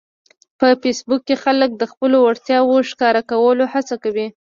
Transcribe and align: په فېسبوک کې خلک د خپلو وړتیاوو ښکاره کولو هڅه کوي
په 0.59 0.67
فېسبوک 0.81 1.21
کې 1.27 1.35
خلک 1.43 1.69
د 1.77 1.83
خپلو 1.91 2.17
وړتیاوو 2.21 2.87
ښکاره 2.89 3.21
کولو 3.31 3.63
هڅه 3.73 3.95
کوي 4.03 4.27